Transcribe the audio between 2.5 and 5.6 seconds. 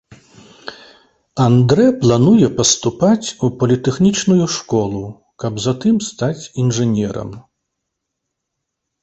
паступаць у політэхнічную школу, каб